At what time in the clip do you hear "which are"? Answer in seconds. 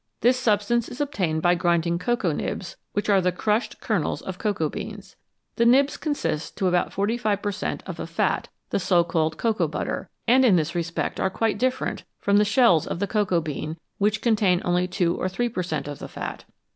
2.93-3.21